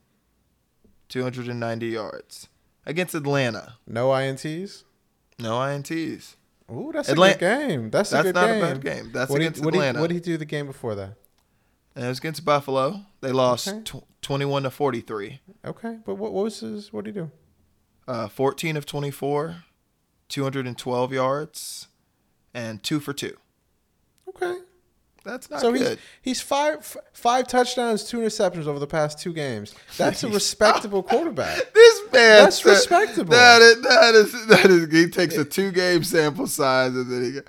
290 1.08 1.86
yards. 1.86 2.48
Against 2.86 3.14
Atlanta. 3.14 3.74
No 3.86 4.10
ints. 4.10 4.84
No 5.38 5.54
INTs. 5.58 6.36
Ooh, 6.70 6.92
that's 6.92 7.10
Atlan- 7.10 7.30
a 7.30 7.38
good 7.38 7.40
game. 7.40 7.90
That's, 7.90 8.12
a 8.12 8.16
That's 8.16 8.26
good 8.26 8.34
not 8.34 8.46
game. 8.46 8.62
a 8.62 8.66
bad 8.66 8.84
game. 8.84 9.10
That's 9.12 9.30
what 9.30 9.40
against 9.40 9.56
did, 9.56 9.64
what 9.64 9.74
Atlanta. 9.74 10.00
What 10.00 10.08
did 10.08 10.14
he 10.14 10.20
do 10.20 10.36
the 10.36 10.44
game 10.44 10.66
before 10.66 10.94
that? 10.94 11.14
And 11.96 12.04
it 12.04 12.08
was 12.08 12.18
against 12.18 12.44
Buffalo. 12.44 13.00
They 13.20 13.32
lost 13.32 13.68
Okay. 13.68 13.80
tw- 13.84 14.04
21 14.22 14.62
to 14.64 14.70
43. 14.70 15.40
Okay, 15.64 15.98
but 16.04 16.14
what, 16.16 16.32
what 16.32 16.44
was 16.44 16.60
his? 16.60 16.92
What 16.92 17.04
did 17.04 17.14
he 17.14 17.20
do? 17.22 17.30
Uh, 18.06 18.28
14 18.28 18.76
of 18.76 18.86
24, 18.86 19.64
212 20.28 21.12
yards, 21.12 21.88
and 22.54 22.82
two 22.82 23.00
for 23.00 23.12
two. 23.12 23.36
Okay, 24.28 24.58
That's 25.24 25.50
not 25.50 25.60
so 25.60 25.72
he's 25.72 25.82
good. 25.82 25.98
he's 26.22 26.40
five 26.40 26.78
f- 26.78 26.96
five 27.12 27.48
touchdowns, 27.48 28.04
two 28.04 28.18
interceptions 28.18 28.66
over 28.66 28.78
the 28.78 28.86
past 28.86 29.18
two 29.18 29.32
games. 29.32 29.74
That's 29.96 30.22
a 30.22 30.28
respectable 30.40 31.02
quarterback. 31.02 31.58
This 31.74 32.12
man, 32.12 32.44
That's 32.44 32.64
respectable. 32.64 33.30
That 33.32 33.60
is, 33.62 33.82
that 33.82 34.14
is 34.14 34.46
that 34.48 34.66
is. 34.70 34.92
He 34.92 35.10
takes 35.10 35.36
a 35.36 35.44
two 35.44 35.70
game 35.72 36.02
sample 36.04 36.46
size 36.46 36.94
and 36.94 37.10
then 37.10 37.22
he. 37.32 37.40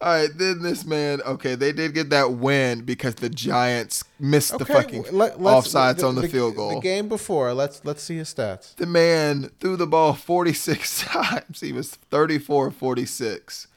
All 0.00 0.12
right, 0.12 0.28
then 0.36 0.60
this 0.62 0.84
man. 0.84 1.22
Okay, 1.22 1.54
they 1.54 1.72
did 1.72 1.94
get 1.94 2.10
that 2.10 2.32
win 2.32 2.82
because 2.82 3.14
the 3.14 3.30
Giants 3.30 4.04
missed 4.20 4.56
the 4.58 4.64
fucking 4.66 5.06
let- 5.10 5.38
offsides 5.38 6.06
on 6.06 6.14
the, 6.16 6.28
field 6.28 6.54
goal. 6.56 6.74
The 6.74 6.80
game 6.80 7.08
before, 7.08 7.54
let's 7.54 7.82
let's 7.84 8.02
see 8.02 8.16
his 8.18 8.32
stats. 8.32 8.74
The 8.76 8.86
man 8.86 9.50
threw 9.58 9.76
the 9.76 9.86
ball 9.86 10.12
46 10.12 11.00
times. 11.06 11.60
He 11.60 11.72
was 11.72 11.90
34 11.90 12.70
46. 12.72 13.68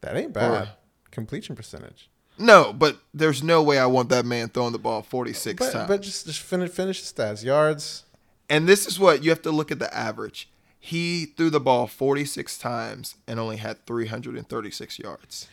That 0.00 0.16
ain't 0.16 0.32
bad. 0.32 0.70
Completion 1.12 1.54
percentage. 1.54 2.08
No, 2.38 2.72
but 2.72 2.96
there's 3.14 3.42
no 3.42 3.62
way 3.62 3.78
I 3.78 3.86
want 3.86 4.08
that 4.08 4.24
man 4.24 4.48
throwing 4.48 4.72
the 4.72 4.78
ball 4.78 5.02
46 5.02 5.58
But, 5.64 5.72
times. 5.72 5.86
but 5.88 6.02
just 6.02 6.26
just 6.26 6.40
finish 6.40 6.70
finish 6.70 7.08
the 7.08 7.22
stats. 7.22 7.44
Yards. 7.44 8.04
and 8.50 8.68
this 8.68 8.86
is 8.86 8.98
what 8.98 9.22
you 9.22 9.30
have 9.30 9.42
to 9.42 9.52
look 9.52 9.70
at 9.70 9.78
the 9.78 9.94
average. 9.96 10.48
He 10.84 11.26
threw 11.26 11.48
the 11.48 11.60
ball 11.60 11.86
46 11.86 12.58
times 12.58 13.14
and 13.28 13.38
only 13.38 13.58
had 13.58 13.86
336 13.86 14.98
yards 14.98 15.46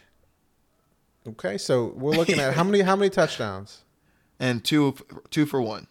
Okay, 1.27 1.57
so 1.57 1.93
we're 1.95 2.13
looking 2.13 2.39
at 2.39 2.53
how 2.53 2.63
many 2.63 2.81
how 2.81 2.95
many 2.95 3.09
touchdowns? 3.09 3.83
and 4.39 4.63
two 4.63 4.95
two 5.29 5.45
for 5.45 5.61
one. 5.61 5.87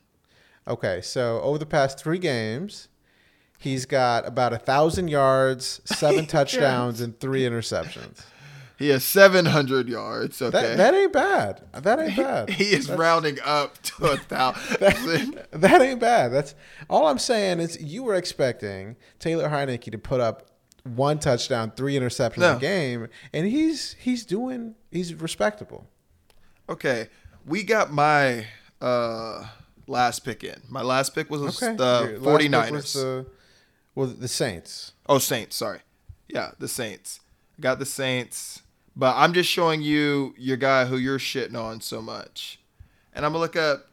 Okay, 0.67 1.01
so 1.01 1.41
over 1.43 1.59
the 1.59 1.67
past 1.67 1.99
three 1.99 2.19
games, 2.19 2.89
he's 3.59 3.87
got 3.87 4.27
about 4.27 4.53
a 4.53 4.59
thousand 4.59 5.09
yards, 5.09 5.81
seven 5.85 6.27
touchdowns, 6.37 7.01
and 7.01 7.19
three 7.21 7.43
interceptions. 7.43 8.25
He 8.79 8.91
has 8.91 9.03
700 9.05 9.89
yards. 9.89 10.41
Okay. 10.41 10.51
That 10.53 10.77
that 10.77 10.95
ain't 10.95 11.13
bad. 11.13 11.63
That 11.73 11.99
ain't 11.99 12.17
bad. 12.17 12.51
he 12.51 12.67
is 12.73 12.89
rounding 12.89 13.39
up 13.45 13.83
to 13.83 14.05
a 14.07 14.17
thousand. 14.33 15.41
That 15.51 15.83
ain't 15.83 15.99
bad. 16.01 16.29
That's 16.33 16.55
all 16.89 17.07
I'm 17.09 17.19
saying 17.19 17.59
is 17.61 17.81
you 17.83 18.05
were 18.05 18.15
expecting 18.15 18.95
Taylor 19.19 19.49
Heinicke 19.49 19.91
to 19.91 19.99
put 19.99 20.21
up 20.21 20.47
one 20.85 21.19
touchdown, 21.19 21.73
three 21.77 21.95
interceptions 21.99 22.39
No. 22.39 22.57
a 22.57 22.61
game, 22.61 23.09
and 23.33 23.47
he's 23.49 23.97
he's 23.99 24.25
doing 24.25 24.75
he's 24.93 25.13
respectable. 25.15 25.87
okay. 26.69 27.09
We 27.45 27.63
got 27.65 27.91
my 27.91 28.47
uh, 28.81 29.47
last 29.87 30.21
pick 30.21 30.45
in. 30.45 30.61
My 30.69 30.83
last 30.83 31.15
pick 31.15 31.31
was 31.31 31.41
Okay, 31.63 31.75
the 31.77 32.11
Your 32.11 32.19
last 32.21 32.41
pick 32.43 32.51
49ers. 32.53 32.71
was 32.73 32.93
the, 32.93 33.27
well, 33.95 34.07
the 34.07 34.29
Saints. 34.29 34.93
Oh, 35.09 35.19
Saints. 35.19 35.57
Sorry. 35.57 35.81
Yeah, 36.29 36.51
the 36.59 36.69
Saints. 36.69 37.21
Got 37.59 37.79
the 37.79 37.87
Saints. 37.87 38.63
But 38.99 39.15
I'm 39.17 39.33
just 39.33 39.49
showing 39.49 39.81
you 39.81 40.35
your 40.37 40.57
guy 40.57 40.85
who 40.85 40.97
you're 40.97 41.21
shitting 41.21 41.55
on 41.57 41.81
so 41.81 42.03
much. 42.03 42.59
And 43.15 43.25
I'm 43.25 43.33
going 43.33 43.39
to 43.39 43.43
look 43.43 43.57
up. 43.57 43.87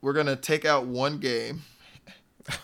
We're 0.00 0.12
going 0.12 0.26
to 0.26 0.36
take 0.36 0.64
out 0.64 0.86
one 0.86 1.18
game. 1.18 1.62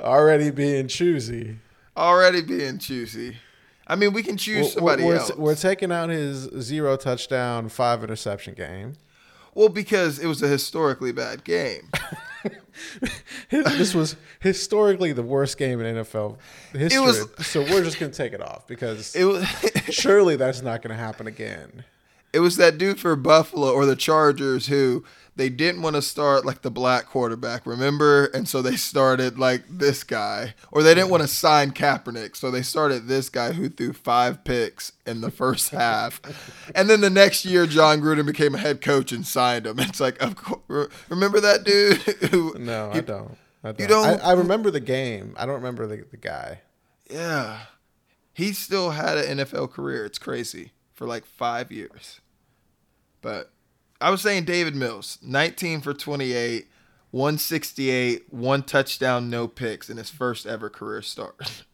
Already 0.00 0.50
being 0.50 0.88
choosy. 0.88 1.56
Already 1.96 2.42
being 2.42 2.78
choosy. 2.78 3.38
I 3.86 3.96
mean, 3.96 4.12
we 4.12 4.22
can 4.22 4.36
choose 4.36 4.56
We're- 4.56 4.70
somebody 4.72 5.04
we're, 5.04 5.16
else. 5.16 5.34
we're 5.36 5.54
taking 5.54 5.90
out 5.90 6.10
his 6.10 6.50
zero 6.60 6.96
touchdown, 6.98 7.70
five 7.70 8.02
interception 8.02 8.52
game. 8.54 8.94
well, 9.54 9.70
because 9.70 10.18
it 10.18 10.26
was 10.26 10.42
a 10.42 10.48
historically 10.48 11.12
bad 11.12 11.44
game. 11.44 11.88
this 13.50 13.94
was 13.94 14.16
historically 14.40 15.12
the 15.12 15.22
worst 15.22 15.58
game 15.58 15.80
in 15.80 15.96
NFL 15.96 16.38
history. 16.72 17.00
was- 17.00 17.28
so 17.46 17.62
we're 17.62 17.82
just 17.84 17.98
gonna 17.98 18.12
take 18.12 18.32
it 18.32 18.40
off 18.42 18.66
because 18.66 19.14
It 19.16 19.24
was 19.24 19.44
surely 19.90 20.36
that's 20.36 20.62
not 20.62 20.82
gonna 20.82 20.94
happen 20.96 21.26
again. 21.26 21.84
It 22.36 22.40
was 22.40 22.56
that 22.56 22.76
dude 22.78 23.00
for 23.00 23.16
Buffalo 23.16 23.72
or 23.72 23.86
the 23.86 23.96
Chargers 23.96 24.66
who 24.66 25.04
they 25.36 25.48
didn't 25.50 25.82
want 25.82 25.96
to 25.96 26.02
start 26.02 26.46
like 26.46 26.62
the 26.62 26.70
black 26.70 27.06
quarterback, 27.06 27.66
remember? 27.66 28.26
And 28.26 28.48
so 28.48 28.62
they 28.62 28.76
started 28.76 29.38
like 29.38 29.64
this 29.68 30.02
guy, 30.02 30.54
or 30.72 30.82
they 30.82 30.94
didn't 30.94 31.10
want 31.10 31.22
to 31.22 31.28
sign 31.28 31.72
Kaepernick, 31.72 32.34
so 32.36 32.50
they 32.50 32.62
started 32.62 33.06
this 33.06 33.28
guy 33.28 33.52
who 33.52 33.68
threw 33.68 33.92
five 33.92 34.44
picks 34.44 34.92
in 35.06 35.20
the 35.20 35.30
first 35.30 35.70
half. 35.70 36.20
And 36.74 36.88
then 36.88 37.02
the 37.02 37.10
next 37.10 37.44
year, 37.44 37.66
Jon 37.66 38.00
Gruden 38.00 38.24
became 38.24 38.54
a 38.54 38.58
head 38.58 38.80
coach 38.80 39.12
and 39.12 39.26
signed 39.26 39.66
him. 39.66 39.78
It's 39.78 40.00
like, 40.00 40.20
of 40.22 40.36
course, 40.36 40.88
remember 41.10 41.40
that 41.40 41.64
dude? 41.64 41.96
Who, 42.30 42.54
No, 42.58 42.92
he- 42.92 42.98
I 42.98 43.02
don't. 43.02 43.36
I 43.64 43.72
don't. 43.72 43.80
you 43.80 43.86
don't- 43.88 44.20
I, 44.22 44.30
I 44.30 44.32
remember 44.32 44.70
the 44.70 44.80
game. 44.80 45.34
I 45.36 45.44
don't 45.44 45.56
remember 45.56 45.86
the, 45.86 46.04
the 46.10 46.16
guy. 46.16 46.60
Yeah, 47.10 47.58
he 48.32 48.52
still 48.54 48.90
had 48.90 49.18
an 49.18 49.38
NFL 49.38 49.70
career. 49.72 50.04
It's 50.06 50.18
crazy 50.18 50.72
for 50.94 51.06
like 51.06 51.26
five 51.26 51.70
years. 51.70 52.20
But 53.22 53.50
I 54.00 54.10
was 54.10 54.20
saying 54.20 54.44
David 54.44 54.74
Mills, 54.74 55.18
19 55.22 55.80
for 55.80 55.94
28, 55.94 56.66
168, 57.10 58.32
one 58.32 58.62
touchdown, 58.62 59.30
no 59.30 59.48
picks 59.48 59.88
in 59.88 59.96
his 59.96 60.10
first 60.10 60.46
ever 60.46 60.68
career 60.68 61.02
start. 61.02 61.64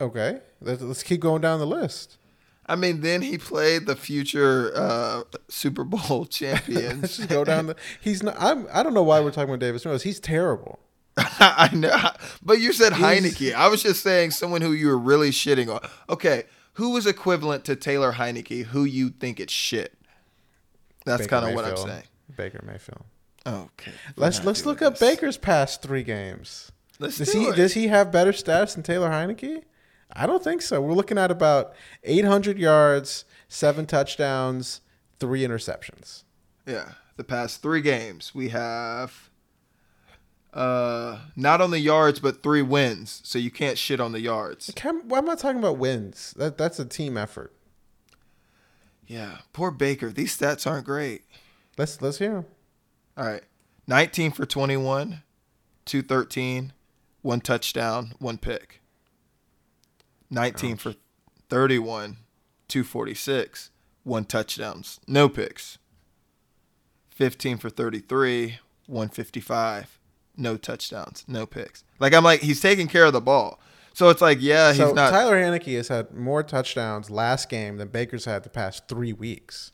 Okay, 0.00 0.40
let's, 0.60 0.80
let's 0.80 1.02
keep 1.02 1.20
going 1.20 1.42
down 1.42 1.58
the 1.58 1.66
list. 1.66 2.18
I 2.66 2.76
mean, 2.76 3.00
then 3.00 3.22
he 3.22 3.38
played 3.38 3.86
the 3.86 3.96
future 3.96 4.72
uh, 4.76 5.22
Super 5.48 5.84
Bowl 5.84 6.00
Let's 6.20 6.36
champions. 6.36 7.16
just 7.16 7.28
go 7.28 7.44
down 7.44 7.66
the. 7.66 7.76
He's 8.00 8.22
not. 8.22 8.36
I'm. 8.38 8.66
I 8.72 8.82
don't 8.82 8.94
know 8.94 9.02
why 9.02 9.20
we're 9.20 9.30
talking 9.30 9.48
about 9.50 9.60
Davis 9.60 9.84
Mills. 9.84 10.02
He's 10.02 10.20
terrible. 10.20 10.78
I 11.16 11.70
know, 11.72 11.96
but 12.42 12.60
you 12.60 12.72
said 12.72 12.92
He's- 12.92 13.20
Heinicke. 13.20 13.54
I 13.54 13.68
was 13.68 13.82
just 13.82 14.02
saying 14.02 14.30
someone 14.32 14.60
who 14.60 14.72
you 14.72 14.86
were 14.88 14.98
really 14.98 15.30
shitting 15.30 15.74
on. 15.74 15.80
Okay, 16.08 16.44
who 16.78 16.96
is 16.96 17.06
equivalent 17.08 17.64
to 17.64 17.74
Taylor 17.74 18.12
Heinicke? 18.12 18.66
Who 18.66 18.84
you 18.84 19.10
think 19.10 19.40
it's 19.40 19.52
shit? 19.52 19.98
That's 21.04 21.26
kind 21.26 21.44
of 21.44 21.54
what 21.54 21.64
I'm 21.64 21.76
saying. 21.76 22.04
Baker 22.36 22.62
Mayfield. 22.64 23.02
Okay, 23.44 23.90
Let's 24.16 24.44
let's 24.44 24.64
look 24.64 24.80
up. 24.80 25.00
Baker's 25.00 25.36
past 25.36 25.82
three 25.82 26.04
games. 26.04 26.70
Let's 27.00 27.18
Does 27.18 27.32
do 27.32 27.40
he 27.40 27.46
it. 27.46 27.56
does 27.56 27.74
he 27.74 27.88
have 27.88 28.12
better 28.12 28.30
stats 28.30 28.74
than 28.74 28.84
Taylor 28.84 29.10
Heinicke? 29.10 29.62
I 30.12 30.26
don't 30.26 30.42
think 30.44 30.62
so. 30.62 30.80
We're 30.80 30.94
looking 30.94 31.18
at 31.18 31.30
about 31.32 31.72
800 32.04 32.58
yards, 32.58 33.24
seven 33.48 33.84
touchdowns, 33.86 34.80
three 35.18 35.42
interceptions. 35.42 36.22
Yeah, 36.64 36.92
the 37.16 37.24
past 37.24 37.60
three 37.60 37.80
games 37.80 38.34
we 38.36 38.50
have 38.50 39.27
uh 40.52 41.18
not 41.36 41.60
on 41.60 41.70
the 41.70 41.80
yards 41.80 42.20
but 42.20 42.42
three 42.42 42.62
wins, 42.62 43.20
so 43.24 43.38
you 43.38 43.50
can't 43.50 43.78
shit 43.78 44.00
on 44.00 44.12
the 44.12 44.20
yards. 44.20 44.70
Well, 44.84 45.18
I'm 45.20 45.26
not 45.26 45.38
talking 45.38 45.58
about 45.58 45.78
wins. 45.78 46.34
That 46.36 46.58
that's 46.58 46.78
a 46.78 46.84
team 46.84 47.16
effort. 47.16 47.52
Yeah, 49.06 49.38
poor 49.52 49.70
Baker. 49.70 50.10
These 50.10 50.36
stats 50.36 50.66
aren't 50.66 50.84
great. 50.86 51.22
Let's 51.76 52.00
let's 52.02 52.18
hear 52.18 52.34
them. 52.34 52.46
All 53.16 53.26
right, 53.26 53.42
19 53.86 54.30
for 54.32 54.46
21, 54.46 55.22
213, 55.86 56.72
one 57.22 57.40
touchdown, 57.40 58.12
one 58.18 58.38
pick. 58.38 58.80
19 60.30 60.76
for 60.76 60.94
31, 61.48 62.18
246, 62.68 63.70
one 64.04 64.24
touchdowns, 64.24 65.00
no 65.08 65.28
picks. 65.28 65.78
15 67.08 67.56
for 67.56 67.70
33, 67.70 68.58
155, 68.86 69.97
no 70.38 70.56
touchdowns, 70.56 71.24
no 71.28 71.46
picks. 71.46 71.84
Like 71.98 72.14
I'm 72.14 72.24
like 72.24 72.40
he's 72.40 72.60
taking 72.60 72.88
care 72.88 73.04
of 73.04 73.12
the 73.12 73.20
ball. 73.20 73.60
So 73.92 74.08
it's 74.10 74.22
like 74.22 74.38
yeah, 74.40 74.68
he's 74.68 74.78
so 74.78 74.92
not 74.92 75.10
Tyler 75.10 75.36
Heinicke 75.36 75.76
has 75.76 75.88
had 75.88 76.14
more 76.14 76.42
touchdowns 76.42 77.10
last 77.10 77.48
game 77.48 77.78
than 77.78 77.88
Baker's 77.88 78.24
had 78.24 78.44
the 78.44 78.50
past 78.50 78.86
three 78.88 79.12
weeks. 79.12 79.72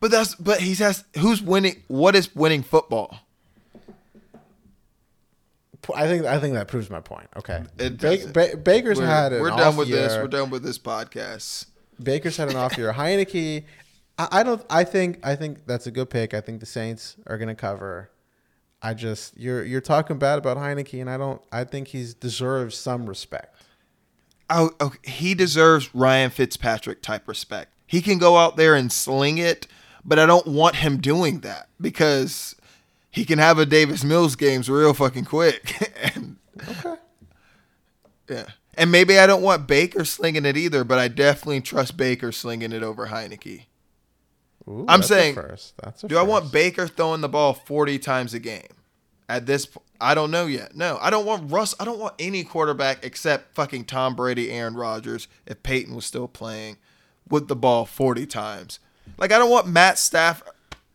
But 0.00 0.10
that's 0.10 0.34
but 0.34 0.60
he's 0.60 0.78
has 0.78 1.04
who's 1.18 1.42
winning 1.42 1.82
what 1.88 2.16
is 2.16 2.34
winning 2.34 2.62
football? 2.62 3.20
I 5.94 6.06
think 6.06 6.24
I 6.24 6.40
think 6.40 6.54
that 6.54 6.68
proves 6.68 6.90
my 6.90 7.00
point. 7.00 7.28
Okay, 7.36 7.62
It 7.78 7.98
Ba-. 7.98 8.26
Ba- 8.32 8.56
Baker's 8.56 8.98
We're, 8.98 9.06
had 9.06 9.32
an 9.32 9.40
we're 9.40 9.50
done 9.50 9.76
with 9.76 9.88
year. 9.88 9.98
this. 9.98 10.16
We're 10.16 10.28
done 10.28 10.50
with 10.50 10.62
this 10.62 10.78
podcast. 10.78 11.66
Baker's 12.02 12.36
had 12.36 12.50
an 12.50 12.56
off 12.56 12.76
year. 12.76 12.92
Heinicke, 12.96 13.64
I, 14.18 14.28
I 14.32 14.42
don't. 14.42 14.64
I 14.68 14.84
think. 14.84 15.24
I 15.24 15.36
think 15.36 15.66
that's 15.66 15.86
a 15.86 15.90
good 15.90 16.10
pick. 16.10 16.34
I 16.34 16.40
think 16.40 16.60
the 16.60 16.66
Saints 16.66 17.16
are 17.26 17.38
going 17.38 17.48
to 17.48 17.54
cover. 17.54 18.10
I 18.86 18.94
just 18.94 19.36
you're 19.36 19.64
you're 19.64 19.80
talking 19.80 20.16
bad 20.16 20.38
about 20.38 20.56
Heinicke, 20.56 21.00
and 21.00 21.10
I 21.10 21.16
don't. 21.16 21.42
I 21.50 21.64
think 21.64 21.88
he's 21.88 22.14
deserves 22.14 22.76
some 22.76 23.06
respect. 23.06 23.56
oh, 24.48 24.70
oh, 24.78 24.92
he 25.02 25.34
deserves 25.34 25.92
Ryan 25.92 26.30
Fitzpatrick 26.30 27.02
type 27.02 27.26
respect. 27.26 27.72
He 27.84 28.00
can 28.00 28.18
go 28.18 28.36
out 28.36 28.56
there 28.56 28.76
and 28.76 28.92
sling 28.92 29.38
it, 29.38 29.66
but 30.04 30.20
I 30.20 30.26
don't 30.26 30.46
want 30.46 30.76
him 30.76 30.98
doing 30.98 31.40
that 31.40 31.68
because 31.80 32.54
he 33.10 33.24
can 33.24 33.40
have 33.40 33.58
a 33.58 33.66
Davis 33.66 34.04
Mills 34.04 34.36
games 34.36 34.70
real 34.70 34.94
fucking 34.94 35.24
quick. 35.24 35.92
and 36.14 36.36
Okay. 36.68 36.94
yeah. 38.30 38.44
And 38.74 38.92
maybe 38.92 39.18
I 39.18 39.26
don't 39.26 39.42
want 39.42 39.66
Baker 39.66 40.04
slinging 40.04 40.44
it 40.44 40.56
either, 40.56 40.84
but 40.84 40.98
I 40.98 41.08
definitely 41.08 41.60
trust 41.60 41.96
Baker 41.96 42.30
slinging 42.30 42.70
it 42.72 42.82
over 42.84 43.08
Heinicke. 43.08 43.64
Ooh, 44.68 44.84
I'm 44.88 45.02
saying, 45.02 45.34
first. 45.34 45.74
That's 45.82 46.04
a 46.04 46.08
Do 46.08 46.18
I 46.18 46.22
want. 46.22 46.52
Baker 46.52 46.86
throwing 46.86 47.20
the 47.20 47.28
ball 47.28 47.54
40 47.54 47.98
times 47.98 48.34
a 48.34 48.38
game? 48.38 48.75
At 49.28 49.46
this 49.46 49.66
po- 49.66 49.82
I 50.00 50.14
don't 50.14 50.30
know 50.30 50.46
yet. 50.46 50.76
No, 50.76 50.98
I 51.00 51.10
don't 51.10 51.26
want 51.26 51.50
Russ. 51.50 51.74
I 51.80 51.84
don't 51.84 51.98
want 51.98 52.14
any 52.18 52.44
quarterback 52.44 53.04
except 53.04 53.54
fucking 53.54 53.86
Tom 53.86 54.14
Brady, 54.14 54.52
Aaron 54.52 54.74
Rodgers, 54.74 55.26
if 55.46 55.62
Peyton 55.62 55.94
was 55.94 56.04
still 56.04 56.28
playing, 56.28 56.76
with 57.28 57.48
the 57.48 57.56
ball 57.56 57.86
40 57.86 58.26
times. 58.26 58.78
Like, 59.18 59.32
I 59.32 59.38
don't 59.38 59.50
want 59.50 59.66
Matt 59.66 59.98
Stafford, 59.98 60.52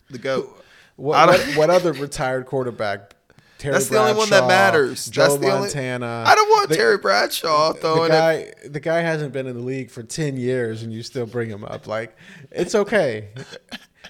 the 0.10 0.18
GOAT. 0.20 0.64
What, 0.96 1.28
what, 1.30 1.42
what 1.58 1.70
other 1.70 1.94
retired 1.94 2.46
quarterback? 2.46 3.16
Terry 3.58 3.74
That's 3.74 3.90
the 3.90 4.00
only 4.00 4.14
one 4.14 4.30
that 4.32 4.48
matters. 4.48 5.08
Joe 5.08 5.22
That's 5.24 5.36
the 5.38 5.48
only- 5.52 5.60
Montana. 5.68 6.24
I 6.26 6.34
don't 6.34 6.50
want 6.50 6.70
The- 6.70 6.76
Terry 6.76 6.98
Bradshaw 6.98 7.74
The 7.74 7.80
throwing 7.80 8.12
it. 8.12 8.16
guy, 8.16 8.54
the 8.68 8.80
guy 8.80 9.02
hasn't 9.02 9.34
been 9.34 9.46
in 9.48 9.56
the 9.56 9.62
league 9.64 9.92
for 9.92 10.04
ten 10.04 10.38
years, 10.38 10.84
and 10.84 10.92
you 10.94 11.04
still 11.04 11.26
bring 11.26 11.50
him 11.50 11.64
up. 11.66 11.86
Like, 11.88 12.16
it's 12.52 12.76
okay. 12.76 13.30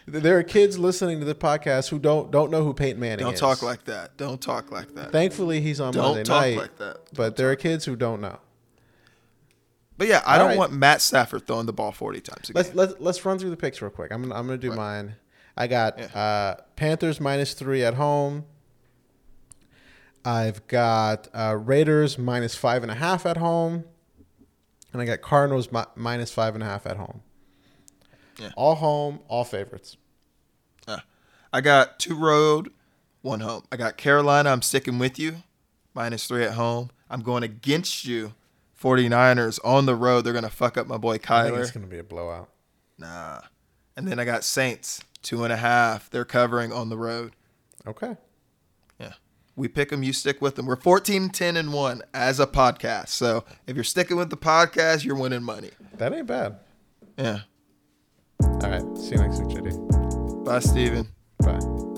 There 0.07 0.37
are 0.37 0.43
kids 0.43 0.77
listening 0.79 1.19
to 1.19 1.25
the 1.25 1.35
podcast 1.35 1.89
who 1.89 1.99
don't 1.99 2.31
don't 2.31 2.51
know 2.51 2.63
who 2.63 2.73
Peyton 2.73 2.99
Manning 2.99 3.25
is. 3.27 3.39
Don't 3.39 3.49
talk 3.49 3.61
like 3.63 3.85
that. 3.85 4.17
Don't 4.17 4.41
talk 4.41 4.71
like 4.71 4.93
that. 4.95 5.11
Thankfully, 5.11 5.61
he's 5.61 5.79
on 5.79 5.93
Don't 5.93 6.03
Monday 6.03 6.23
talk 6.23 6.41
night. 6.41 6.57
like 6.57 6.77
that. 6.77 6.97
But 7.13 7.35
there 7.35 7.49
are 7.51 7.55
kids 7.55 7.85
who 7.85 7.95
don't 7.95 8.21
know. 8.21 8.39
But 9.97 10.07
yeah, 10.07 10.23
I 10.25 10.33
All 10.33 10.39
don't 10.39 10.47
right. 10.49 10.57
want 10.57 10.73
Matt 10.73 11.01
Stafford 11.01 11.45
throwing 11.45 11.67
the 11.67 11.73
ball 11.73 11.91
40 11.91 12.21
times 12.21 12.49
a. 12.49 12.53
Let's 12.53 12.73
let's 12.73 12.93
let's 12.99 13.23
run 13.25 13.37
through 13.37 13.51
the 13.51 13.57
picks 13.57 13.81
real 13.81 13.91
quick. 13.91 14.11
I'm 14.11 14.23
gonna 14.23 14.33
I'm 14.35 14.47
gonna 14.47 14.57
do 14.57 14.71
mine. 14.73 15.15
I 15.55 15.67
got 15.67 15.99
uh, 16.15 16.55
Panthers 16.75 17.19
minus 17.19 17.53
three 17.53 17.83
at 17.83 17.93
home. 17.95 18.45
I've 20.23 20.65
got 20.67 21.27
uh, 21.33 21.57
Raiders 21.59 22.17
minus 22.17 22.55
five 22.55 22.83
and 22.83 22.91
a 22.91 22.95
half 22.95 23.25
at 23.25 23.37
home, 23.37 23.83
and 24.93 25.01
I 25.01 25.05
got 25.05 25.21
Cardinals 25.21 25.71
mi- 25.71 25.81
minus 25.95 26.31
five 26.31 26.53
and 26.55 26.63
a 26.63 26.67
half 26.67 26.85
at 26.85 26.97
home. 26.97 27.21
Yeah. 28.41 28.51
All 28.57 28.75
home, 28.75 29.19
all 29.27 29.43
favorites. 29.43 29.97
I 31.53 31.59
got 31.59 31.99
two 31.99 32.15
road, 32.15 32.71
one 33.21 33.41
home. 33.41 33.63
I 33.71 33.75
got 33.75 33.97
Carolina. 33.97 34.49
I'm 34.51 34.61
sticking 34.61 34.99
with 34.99 35.19
you. 35.19 35.43
Minus 35.93 36.25
three 36.25 36.45
at 36.45 36.53
home. 36.53 36.91
I'm 37.09 37.21
going 37.21 37.43
against 37.43 38.05
you. 38.05 38.33
49ers 38.81 39.59
on 39.63 39.85
the 39.85 39.95
road. 39.95 40.21
They're 40.21 40.33
going 40.33 40.45
to 40.45 40.49
fuck 40.49 40.77
up 40.77 40.87
my 40.87 40.97
boy 40.97 41.17
Kyler. 41.17 41.59
it's 41.59 41.71
gonna 41.71 41.87
be 41.87 41.99
a 41.99 42.03
blowout. 42.03 42.49
Nah. 42.97 43.41
And 43.97 44.07
then 44.07 44.17
I 44.17 44.25
got 44.25 44.43
Saints. 44.43 45.03
Two 45.21 45.43
and 45.43 45.53
a 45.53 45.57
half. 45.57 46.09
They're 46.09 46.25
covering 46.25 46.71
on 46.71 46.89
the 46.89 46.97
road. 46.97 47.33
Okay. 47.85 48.15
Yeah. 48.97 49.13
We 49.55 49.67
pick 49.67 49.89
them. 49.89 50.01
You 50.03 50.13
stick 50.13 50.41
with 50.41 50.55
them. 50.55 50.65
We're 50.65 50.77
14, 50.77 51.29
10, 51.29 51.57
and 51.57 51.73
1 51.73 52.01
as 52.13 52.39
a 52.39 52.47
podcast. 52.47 53.09
So 53.09 53.43
if 53.67 53.75
you're 53.75 53.83
sticking 53.83 54.17
with 54.17 54.29
the 54.29 54.37
podcast, 54.37 55.03
you're 55.03 55.17
winning 55.17 55.43
money. 55.43 55.71
That 55.97 56.13
ain't 56.13 56.25
bad. 56.27 56.59
Yeah. 57.17 57.41
All 58.43 58.69
right. 58.69 58.97
See 58.97 59.15
you 59.15 59.21
next 59.21 59.39
week, 59.39 59.57
JD. 59.57 60.45
Bye, 60.45 60.59
Steven. 60.59 61.07
Bye. 61.39 61.90